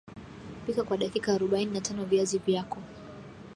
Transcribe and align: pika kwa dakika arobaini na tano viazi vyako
pika 0.65 0.83
kwa 0.83 0.97
dakika 0.97 1.33
arobaini 1.33 1.73
na 1.73 1.81
tano 1.81 2.05
viazi 2.05 2.37
vyako 2.37 2.77